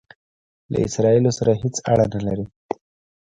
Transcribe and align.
له 0.71 0.77
اسراییلو 0.87 1.31
سره 1.37 1.51
هیڅ 1.61 1.75
اړه 1.91 2.05
نه 2.13 2.21
لري. 2.27 2.45